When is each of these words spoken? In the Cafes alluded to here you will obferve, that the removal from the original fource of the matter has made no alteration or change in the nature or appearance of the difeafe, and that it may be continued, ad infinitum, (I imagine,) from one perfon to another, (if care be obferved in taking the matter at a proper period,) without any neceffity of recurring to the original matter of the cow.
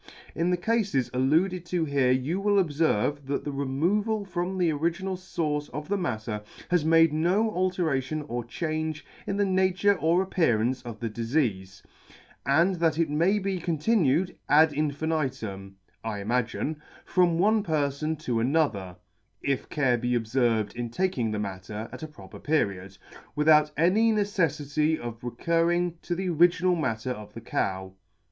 In 0.33 0.49
the 0.49 0.57
Cafes 0.57 1.11
alluded 1.13 1.63
to 1.67 1.85
here 1.85 2.09
you 2.09 2.39
will 2.41 2.55
obferve, 2.55 3.23
that 3.27 3.43
the 3.43 3.51
removal 3.51 4.25
from 4.25 4.57
the 4.57 4.71
original 4.71 5.15
fource 5.15 5.69
of 5.69 5.89
the 5.89 5.95
matter 5.95 6.41
has 6.71 6.83
made 6.83 7.13
no 7.13 7.51
alteration 7.51 8.23
or 8.23 8.43
change 8.43 9.05
in 9.27 9.37
the 9.37 9.45
nature 9.45 9.93
or 9.93 10.23
appearance 10.23 10.81
of 10.81 11.01
the 11.01 11.07
difeafe, 11.11 11.83
and 12.47 12.77
that 12.77 12.97
it 12.97 13.11
may 13.11 13.37
be 13.37 13.59
continued, 13.59 14.35
ad 14.49 14.73
infinitum, 14.73 15.75
(I 16.03 16.19
imagine,) 16.19 16.81
from 17.05 17.37
one 17.37 17.61
perfon 17.61 18.17
to 18.21 18.39
another, 18.39 18.95
(if 19.43 19.69
care 19.69 19.99
be 19.99 20.13
obferved 20.15 20.75
in 20.75 20.89
taking 20.89 21.29
the 21.29 21.37
matter 21.37 21.87
at 21.91 22.01
a 22.01 22.07
proper 22.07 22.39
period,) 22.39 22.97
without 23.35 23.69
any 23.77 24.11
neceffity 24.11 24.97
of 24.97 25.23
recurring 25.23 25.99
to 26.01 26.15
the 26.15 26.27
original 26.29 26.75
matter 26.75 27.11
of 27.11 27.35
the 27.35 27.41
cow. 27.41 27.93